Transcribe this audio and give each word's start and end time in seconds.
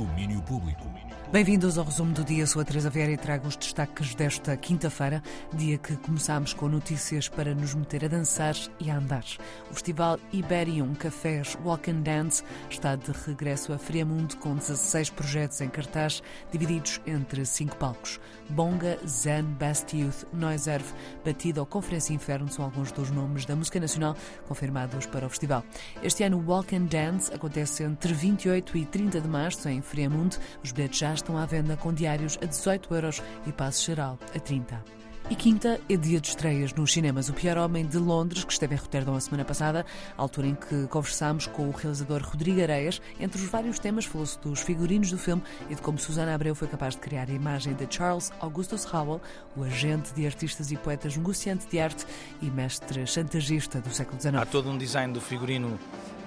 Domínio 0.00 0.40
Público. 0.40 0.88
Bem-vindos 1.30 1.78
ao 1.78 1.84
resumo 1.84 2.12
do 2.12 2.24
dia. 2.24 2.44
Sou 2.44 2.60
a 2.60 2.64
Teresa 2.64 2.90
Vieira 2.90 3.12
e 3.12 3.16
trago 3.16 3.46
os 3.46 3.54
destaques 3.54 4.16
desta 4.16 4.56
quinta-feira, 4.56 5.22
dia 5.52 5.78
que 5.78 5.94
começámos 5.98 6.52
com 6.52 6.66
notícias 6.68 7.28
para 7.28 7.54
nos 7.54 7.72
meter 7.72 8.06
a 8.06 8.08
dançar 8.08 8.56
e 8.80 8.90
a 8.90 8.96
andar. 8.96 9.24
O 9.70 9.74
Festival 9.74 10.18
Iberium 10.32 10.92
Cafés 10.94 11.56
Walk 11.64 11.88
and 11.88 12.00
Dance 12.00 12.42
está 12.68 12.96
de 12.96 13.12
regresso 13.12 13.72
a 13.72 13.78
Friamundo 13.78 14.38
com 14.38 14.56
16 14.56 15.10
projetos 15.10 15.60
em 15.60 15.68
cartaz, 15.68 16.20
divididos 16.50 17.00
entre 17.06 17.44
cinco 17.44 17.76
palcos. 17.76 18.18
Bonga, 18.48 18.98
Zen, 19.06 19.44
Best 19.44 19.96
Youth, 19.96 20.24
Noiserve, 20.32 20.92
Batida 21.24 21.60
ou 21.60 21.66
Conferência 21.66 22.12
Inferno 22.12 22.48
são 22.48 22.64
alguns 22.64 22.90
dos 22.90 23.08
nomes 23.12 23.44
da 23.44 23.54
música 23.54 23.78
nacional 23.78 24.16
confirmados 24.48 25.06
para 25.06 25.26
o 25.26 25.30
festival. 25.30 25.62
Este 26.02 26.24
ano 26.24 26.38
o 26.38 26.50
Walk 26.50 26.74
and 26.74 26.86
Dance 26.86 27.32
acontece 27.32 27.84
entre 27.84 28.12
28 28.12 28.76
e 28.78 28.84
30 28.84 29.20
de 29.20 29.28
março 29.28 29.68
em 29.68 29.80
Friamundo. 29.90 30.36
Os 30.62 30.72
bilhetes 30.72 30.98
já 30.98 31.12
estão 31.12 31.36
à 31.36 31.44
venda 31.44 31.76
com 31.76 31.92
diários 31.92 32.38
a 32.40 32.46
18 32.46 32.94
euros 32.94 33.22
e 33.46 33.52
passe 33.52 33.84
geral 33.84 34.18
a 34.34 34.38
30. 34.38 35.00
E 35.30 35.34
quinta 35.36 35.80
é 35.88 35.96
dia 35.96 36.20
de 36.20 36.26
estreias 36.26 36.74
nos 36.74 36.92
cinemas. 36.92 37.28
O 37.28 37.32
Pior 37.32 37.56
Homem 37.56 37.86
de 37.86 37.98
Londres, 37.98 38.42
que 38.42 38.52
esteve 38.52 38.74
em 38.74 38.78
Roterdão 38.78 39.14
a 39.14 39.20
semana 39.20 39.44
passada, 39.44 39.86
altura 40.16 40.48
em 40.48 40.56
que 40.56 40.88
conversámos 40.88 41.46
com 41.46 41.68
o 41.68 41.70
realizador 41.70 42.20
Rodrigo 42.20 42.60
Areias. 42.60 43.00
Entre 43.20 43.40
os 43.40 43.48
vários 43.48 43.78
temas, 43.78 44.04
falou-se 44.04 44.36
dos 44.40 44.60
figurinos 44.60 45.12
do 45.12 45.18
filme 45.18 45.40
e 45.68 45.74
de 45.76 45.82
como 45.82 46.00
Susana 46.00 46.34
Abreu 46.34 46.52
foi 46.56 46.66
capaz 46.66 46.94
de 46.94 47.00
criar 47.00 47.28
a 47.28 47.32
imagem 47.32 47.74
de 47.74 47.86
Charles 47.88 48.32
Augustus 48.40 48.84
Howell, 48.92 49.20
o 49.56 49.62
agente 49.62 50.12
de 50.14 50.26
artistas 50.26 50.72
e 50.72 50.76
poetas 50.76 51.16
negociante 51.16 51.64
de 51.68 51.78
arte 51.78 52.04
e 52.42 52.50
mestre 52.50 53.06
chantagista 53.06 53.80
do 53.80 53.90
século 53.90 54.20
XIX. 54.20 54.34
Há 54.34 54.46
todo 54.46 54.68
um 54.68 54.76
design 54.76 55.12
do 55.12 55.20
figurino 55.20 55.78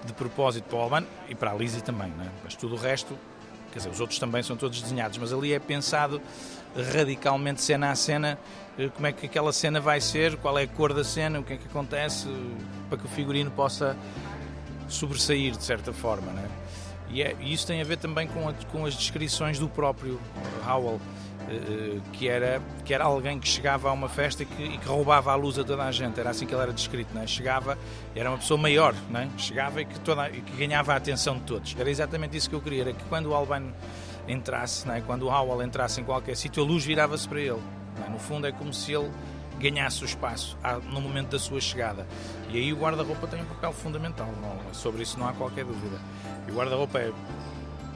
de 0.05 0.13
propósito 0.13 0.63
para 0.69 0.77
o 0.77 0.81
Alban 0.81 1.03
e 1.27 1.35
para 1.35 1.51
a 1.51 1.53
Lizzie 1.53 1.81
também, 1.81 2.09
não 2.17 2.23
é? 2.23 2.29
mas 2.41 2.55
tudo 2.55 2.75
o 2.75 2.77
resto 2.77 3.17
quer 3.73 3.79
dizer, 3.79 3.89
os 3.89 3.99
outros 3.99 4.19
também 4.19 4.43
são 4.43 4.55
todos 4.55 4.79
desenhados, 4.79 5.17
mas 5.17 5.33
ali 5.33 5.51
é 5.51 5.59
pensado 5.59 6.21
radicalmente 6.93 7.61
cena 7.61 7.91
a 7.91 7.95
cena, 7.95 8.37
eh, 8.77 8.89
como 8.89 9.07
é 9.07 9.11
que 9.11 9.25
aquela 9.25 9.51
cena 9.51 9.81
vai 9.81 9.99
ser, 9.99 10.37
qual 10.37 10.57
é 10.57 10.63
a 10.63 10.67
cor 10.67 10.93
da 10.93 11.03
cena, 11.03 11.39
o 11.39 11.43
que 11.43 11.53
é 11.53 11.57
que 11.57 11.67
acontece, 11.67 12.27
para 12.87 12.99
que 12.99 13.05
o 13.05 13.09
figurino 13.09 13.49
possa 13.51 13.97
sobressair 14.87 15.57
de 15.57 15.63
certa 15.63 15.91
forma. 15.91 16.31
Né? 16.31 16.47
E, 17.13 17.21
é, 17.21 17.35
e 17.39 17.53
isso 17.53 17.67
tem 17.67 17.79
a 17.79 17.83
ver 17.83 17.97
também 17.97 18.27
com, 18.27 18.49
a, 18.49 18.53
com 18.71 18.85
as 18.85 18.95
descrições 18.95 19.59
do 19.59 19.69
próprio 19.69 20.19
Howell. 20.67 20.99
Eh, 21.49 21.99
que 22.13 22.27
era, 22.27 22.61
que 22.85 22.93
era 22.93 23.03
alguém 23.03 23.37
que 23.37 23.47
chegava 23.47 23.89
a 23.89 23.91
uma 23.91 24.07
festa 24.07 24.43
e 24.43 24.45
que, 24.45 24.63
e 24.63 24.77
que, 24.77 24.87
roubava 24.87 25.31
a 25.31 25.35
luz 25.35 25.59
a 25.59 25.63
toda 25.63 25.83
a 25.83 25.91
gente, 25.91 26.17
era 26.19 26.29
assim 26.29 26.45
que 26.45 26.53
ele 26.53 26.61
era 26.61 26.71
descrito, 26.71 27.17
é? 27.17 27.27
chegava, 27.27 27.77
era 28.15 28.29
uma 28.29 28.37
pessoa 28.37 28.57
maior, 28.57 28.95
é? 29.13 29.27
chegava 29.37 29.81
e 29.81 29.85
que, 29.85 29.99
toda, 29.99 30.29
e 30.29 30.41
que 30.41 30.55
ganhava 30.55 30.93
a 30.93 30.95
atenção 30.95 31.35
de 31.35 31.43
todos. 31.43 31.75
Era 31.77 31.89
exatamente 31.89 32.37
isso 32.37 32.49
que 32.49 32.55
eu 32.55 32.61
queria, 32.61 32.83
era 32.83 32.93
que 32.93 33.03
quando 33.05 33.27
o 33.27 33.35
Albano 33.35 33.73
entrasse, 34.27 34.89
é? 34.89 35.01
quando 35.01 35.23
o 35.23 35.29
Howell 35.29 35.61
entrasse 35.63 35.99
em 35.99 36.03
qualquer 36.03 36.37
sítio, 36.37 36.63
a 36.63 36.65
luz 36.65 36.85
virava-se 36.85 37.27
para 37.27 37.41
ele. 37.41 37.61
É? 38.05 38.09
No 38.09 38.19
fundo 38.19 38.47
é 38.47 38.51
como 38.51 38.73
se 38.73 38.93
ele 38.93 39.11
ganhasse 39.69 40.03
o 40.03 40.05
espaço 40.05 40.57
no 40.91 40.99
momento 40.99 41.29
da 41.29 41.39
sua 41.39 41.61
chegada. 41.61 42.05
E 42.49 42.57
aí 42.57 42.73
o 42.73 42.77
guarda-roupa 42.77 43.27
tem 43.27 43.41
um 43.41 43.45
papel 43.45 43.73
fundamental, 43.73 44.29
não, 44.41 44.73
sobre 44.73 45.03
isso 45.03 45.17
não 45.17 45.27
há 45.27 45.33
qualquer 45.33 45.65
dúvida. 45.65 45.97
E 46.47 46.51
o 46.51 46.55
guarda-roupa 46.55 46.99
é 46.99 47.11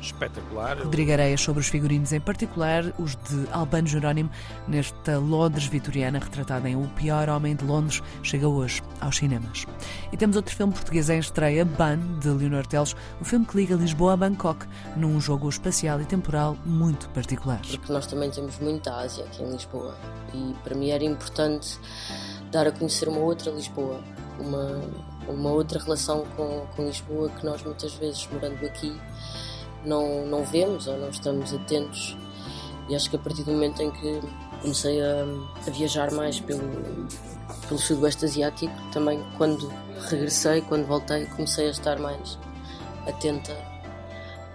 espetacular. 0.02 0.78
Rodrigo 0.78 1.12
Areias 1.12 1.42
sobre 1.42 1.62
os 1.62 1.68
figurinos, 1.68 2.12
em 2.14 2.20
particular 2.20 2.84
os 3.00 3.16
de 3.16 3.48
Albano 3.52 3.88
Jerónimo, 3.88 4.30
nesta 4.68 5.18
Londres 5.18 5.68
vitoriana 5.68 6.20
retratada 6.20 6.70
em 6.70 6.76
O 6.76 6.88
Pior 6.90 7.30
Homem 7.30 7.56
de 7.56 7.66
Londres, 7.66 8.02
chega 8.24 8.48
hoje 8.48 8.82
aos 9.02 9.18
cinemas. 9.18 9.66
E 10.12 10.18
temos 10.18 10.36
outro 10.36 10.56
filme 10.56 10.74
português 10.74 11.10
em 11.10 11.20
estreia, 11.20 11.66
Ban, 11.66 11.98
de 12.20 12.30
Leonor 12.30 12.66
Teles, 12.66 12.96
um 13.22 13.26
filme 13.26 13.46
que 13.46 13.58
liga 13.58 13.76
Lisboa 13.76 14.14
a 14.14 14.18
Bangkok, 14.18 14.66
num 14.96 15.20
jogo 15.20 15.50
espacial 15.50 16.02
e 16.02 16.06
temporal 16.06 16.58
muito 16.66 17.10
particular. 17.10 17.62
Porque 17.62 17.92
nós 17.92 18.08
também 18.08 18.30
temos 18.30 18.58
muita 18.60 18.96
Ásia 18.96 19.26
aqui 19.26 19.44
em 19.44 19.52
Lisboa 19.52 19.96
e 20.34 20.56
para 20.64 20.76
mim 20.76 20.90
era 20.90 21.04
importante 21.04 21.78
dar 22.52 22.68
a 22.68 22.72
conhecer 22.72 23.08
uma 23.08 23.20
outra 23.20 23.52
Lisboa, 23.52 24.02
uma, 24.40 24.82
uma 25.28 25.50
outra 25.52 25.80
relação 25.80 26.26
com, 26.36 26.66
com 26.76 26.86
Lisboa 26.86 27.30
que 27.30 27.46
nós 27.46 27.64
muitas 27.64 27.94
vezes 27.96 28.28
morando 28.32 28.66
aqui 28.66 28.96
não, 29.88 30.26
não 30.26 30.44
vemos 30.44 30.88
ou 30.88 30.98
não 30.98 31.10
estamos 31.10 31.54
atentos. 31.54 32.18
E 32.90 32.96
acho 32.96 33.10
que 33.10 33.16
a 33.16 33.20
partir 33.20 33.44
do 33.44 33.52
momento 33.52 33.82
em 33.82 33.92
que 33.92 34.22
comecei 34.62 35.02
a, 35.02 35.26
a 35.66 35.72
viajar 35.72 36.12
mais 36.12 36.40
pelo, 36.40 36.62
pelo 37.68 37.80
Sudoeste 37.80 38.26
Asiático, 38.26 38.74
também 38.92 39.24
quando 39.38 39.72
regressei, 40.10 40.62
quando 40.62 40.86
voltei, 40.86 41.26
comecei 41.28 41.68
a 41.68 41.72
estar 41.72 42.00
mais 42.00 42.38
atenta 43.08 43.56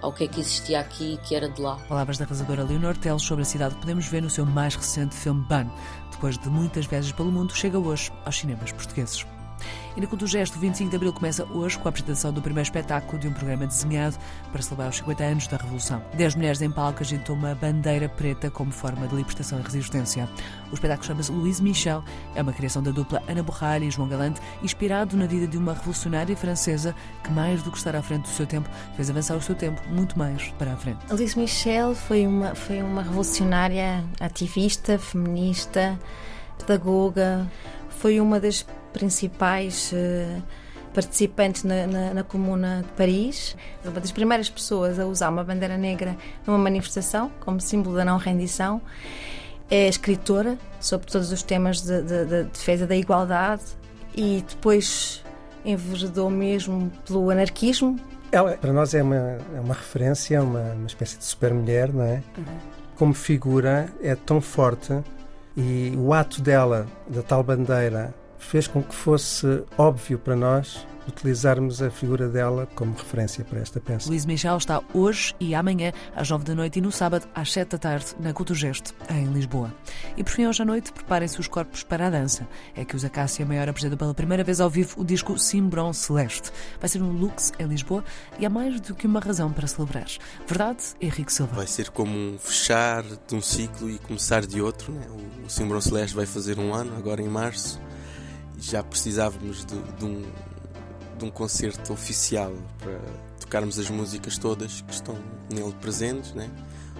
ao 0.02 0.12
que 0.12 0.24
é 0.24 0.28
que 0.28 0.40
existia 0.40 0.80
aqui 0.80 1.14
e 1.14 1.16
que 1.18 1.34
era 1.34 1.48
de 1.48 1.60
lá. 1.60 1.76
Palavras 1.88 2.18
da 2.18 2.24
arrasadora 2.24 2.64
Leonor 2.64 2.96
Teles 2.96 3.22
sobre 3.22 3.42
a 3.42 3.44
cidade 3.44 3.74
que 3.76 3.80
podemos 3.80 4.06
ver 4.06 4.20
no 4.20 4.28
seu 4.28 4.44
mais 4.44 4.74
recente 4.74 5.14
filme 5.14 5.44
Ban. 5.48 5.66
Depois 6.10 6.36
de 6.36 6.48
muitas 6.48 6.86
viagens 6.86 7.12
pelo 7.12 7.30
mundo, 7.30 7.54
chega 7.54 7.78
hoje 7.78 8.10
aos 8.24 8.36
cinemas 8.36 8.72
portugueses. 8.72 9.24
E 9.96 10.00
na 10.00 10.06
Cultura 10.06 10.30
Gesto, 10.30 10.58
25 10.58 10.90
de 10.90 10.96
Abril 10.96 11.12
começa 11.12 11.44
hoje 11.44 11.78
com 11.78 11.86
a 11.86 11.90
apresentação 11.90 12.32
do 12.32 12.40
primeiro 12.40 12.66
espetáculo 12.66 13.18
de 13.18 13.28
um 13.28 13.32
programa 13.32 13.66
desenhado 13.66 14.16
para 14.50 14.62
celebrar 14.62 14.88
os 14.88 14.96
50 14.96 15.24
anos 15.24 15.46
da 15.46 15.56
Revolução. 15.58 16.02
Dez 16.14 16.34
mulheres 16.34 16.62
em 16.62 16.70
palco 16.70 17.02
agitam 17.02 17.34
uma 17.34 17.54
bandeira 17.54 18.08
preta 18.08 18.50
como 18.50 18.72
forma 18.72 19.06
de 19.06 19.14
libertação 19.14 19.60
e 19.60 19.62
resistência. 19.62 20.28
O 20.70 20.74
espetáculo 20.74 21.06
chama-se 21.06 21.30
Louise 21.30 21.62
Michel, 21.62 22.02
é 22.34 22.40
uma 22.40 22.52
criação 22.52 22.82
da 22.82 22.90
dupla 22.90 23.22
Ana 23.28 23.42
Borralho 23.42 23.84
e 23.84 23.90
João 23.90 24.08
Galante, 24.08 24.40
inspirado 24.62 25.16
na 25.16 25.26
vida 25.26 25.46
de 25.46 25.58
uma 25.58 25.74
revolucionária 25.74 26.36
francesa 26.36 26.94
que, 27.22 27.30
mais 27.30 27.62
do 27.62 27.70
que 27.70 27.76
estar 27.76 27.94
à 27.94 28.02
frente 28.02 28.22
do 28.22 28.28
seu 28.28 28.46
tempo, 28.46 28.68
fez 28.96 29.10
avançar 29.10 29.36
o 29.36 29.42
seu 29.42 29.54
tempo 29.54 29.80
muito 29.88 30.18
mais 30.18 30.48
para 30.58 30.72
a 30.72 30.76
frente. 30.76 31.04
Louise 31.10 31.38
Michel 31.38 31.94
foi 31.94 32.26
uma, 32.26 32.54
foi 32.54 32.82
uma 32.82 33.02
revolucionária 33.02 34.04
ativista, 34.20 34.98
feminista, 34.98 35.98
pedagoga, 36.58 37.46
foi 37.90 38.20
uma 38.20 38.40
das 38.40 38.66
principais 38.92 39.92
uh, 39.92 40.42
participantes 40.92 41.64
na, 41.64 41.86
na, 41.86 42.14
na, 42.14 42.22
Comuna 42.22 42.82
de 42.86 42.92
Paris, 42.92 43.56
uma 43.84 44.00
das 44.00 44.12
primeiras 44.12 44.50
pessoas 44.50 44.98
a 44.98 45.06
usar 45.06 45.30
uma 45.30 45.42
bandeira 45.42 45.76
negra 45.76 46.16
numa 46.46 46.58
manifestação, 46.58 47.30
como 47.40 47.60
símbolo 47.60 47.96
da 47.96 48.04
não 48.04 48.18
rendição. 48.18 48.80
É 49.70 49.88
escritora 49.88 50.58
sobre 50.80 51.06
todos 51.06 51.32
os 51.32 51.42
temas 51.42 51.80
de, 51.80 52.02
de, 52.02 52.24
de 52.26 52.44
defesa 52.44 52.86
da 52.86 52.94
igualdade 52.94 53.62
e 54.14 54.44
depois 54.46 55.24
enveredou 55.64 56.28
mesmo 56.28 56.92
pelo 57.06 57.30
anarquismo. 57.30 57.98
Ela, 58.30 58.56
para 58.56 58.72
nós, 58.72 58.94
é 58.94 59.02
uma, 59.02 59.16
é 59.16 59.60
uma 59.60 59.74
referência, 59.74 60.42
uma, 60.42 60.72
uma 60.72 60.86
espécie 60.86 61.18
de 61.18 61.24
super-mulher, 61.24 61.92
não 61.92 62.04
é? 62.04 62.22
Uhum. 62.36 62.44
Como 62.96 63.14
figura, 63.14 63.88
é 64.02 64.14
tão 64.14 64.40
forte 64.40 64.92
e 65.56 65.92
o 65.96 66.12
ato 66.12 66.40
dela, 66.40 66.86
da 67.06 67.22
tal 67.22 67.42
bandeira, 67.42 68.14
fez 68.42 68.66
com 68.66 68.82
que 68.82 68.94
fosse 68.94 69.64
óbvio 69.76 70.18
para 70.18 70.36
nós 70.36 70.86
utilizarmos 71.08 71.82
a 71.82 71.90
figura 71.90 72.28
dela 72.28 72.68
como 72.74 72.94
referência 72.94 73.44
para 73.44 73.60
esta 73.60 73.80
peça. 73.80 74.08
Luís 74.08 74.24
Michel 74.24 74.56
está 74.56 74.82
hoje 74.94 75.34
e 75.40 75.54
amanhã 75.54 75.92
às 76.14 76.30
nove 76.30 76.44
da 76.44 76.54
noite 76.54 76.78
e 76.78 76.82
no 76.82 76.92
sábado 76.92 77.26
às 77.34 77.52
sete 77.52 77.70
da 77.70 77.78
tarde 77.78 78.06
na 78.20 78.32
Culturgest, 78.32 78.92
em 79.10 79.26
Lisboa. 79.32 79.74
E 80.16 80.22
por 80.22 80.30
fim, 80.30 80.46
hoje 80.46 80.62
à 80.62 80.64
noite, 80.64 80.92
preparem-se 80.92 81.40
os 81.40 81.48
corpos 81.48 81.82
para 81.82 82.06
a 82.06 82.10
dança. 82.10 82.46
É 82.74 82.84
que 82.84 82.94
os 82.94 83.04
Acácia 83.04 83.44
Maior 83.44 83.68
apresentam 83.68 83.98
pela 83.98 84.14
primeira 84.14 84.44
vez 84.44 84.60
ao 84.60 84.70
vivo 84.70 85.00
o 85.00 85.04
disco 85.04 85.38
Cimbron 85.38 85.92
Celeste. 85.92 86.50
Vai 86.78 86.88
ser 86.88 87.02
um 87.02 87.10
Lux 87.10 87.52
em 87.58 87.66
Lisboa 87.66 88.04
e 88.38 88.46
há 88.46 88.50
mais 88.50 88.80
do 88.80 88.94
que 88.94 89.06
uma 89.06 89.20
razão 89.20 89.52
para 89.52 89.66
celebrar. 89.66 90.06
Verdade, 90.46 90.82
Henrique 91.00 91.32
Silva? 91.32 91.56
Vai 91.56 91.66
ser 91.66 91.90
como 91.90 92.16
um 92.16 92.38
fechar 92.38 93.02
de 93.02 93.34
um 93.34 93.40
ciclo 93.40 93.90
e 93.90 93.98
começar 93.98 94.46
de 94.46 94.60
outro. 94.60 94.92
Né? 94.92 95.06
O 95.44 95.50
Cimbron 95.50 95.80
Celeste 95.80 96.14
vai 96.14 96.26
fazer 96.26 96.58
um 96.58 96.72
ano, 96.74 96.96
agora 96.96 97.20
em 97.20 97.28
março 97.28 97.80
já 98.62 98.82
precisávamos 98.82 99.64
de, 99.64 99.76
de, 99.98 100.04
um, 100.04 100.22
de 101.18 101.24
um 101.24 101.30
concerto 101.30 101.92
oficial 101.92 102.52
para 102.78 102.98
tocarmos 103.40 103.78
as 103.78 103.90
músicas 103.90 104.38
todas 104.38 104.82
que 104.82 104.92
estão 104.92 105.18
nele 105.52 105.74
presentes, 105.80 106.32
né? 106.32 106.48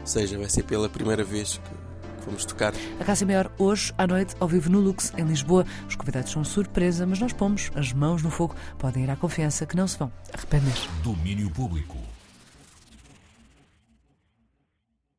ou 0.01 0.07
seja, 0.07 0.37
vai 0.37 0.51
ser 0.51 0.65
pela 0.65 0.89
primeira 0.89 1.23
vez 1.23 1.59
que 1.59 2.25
vamos 2.27 2.45
tocar. 2.45 2.75
A 2.99 3.05
Cássia 3.05 3.27
Maior, 3.27 3.51
hoje 3.59 3.95
à 3.97 4.07
noite, 4.07 4.35
ao 4.41 4.49
vivo 4.49 4.69
no 4.71 4.81
Lux, 4.81 5.13
em 5.17 5.25
Lisboa. 5.25 5.65
Os 5.89 5.95
convidados 5.95 6.33
são 6.33 6.45
surpresa, 6.45 7.07
mas 7.07 7.21
nós 7.21 7.33
pomos 7.33 7.71
as 7.75 7.93
mãos 7.93 8.23
no 8.23 8.31
fogo. 8.31 8.55
Podem 8.79 9.05
ir 9.05 9.11
à 9.11 9.17
confiança 9.17 9.65
que 9.65 9.77
não 9.77 9.87
se 9.87 9.99
vão 9.99 10.13
arrepender. 10.33 10.75
Domínio 11.03 11.51
Público. 11.51 11.97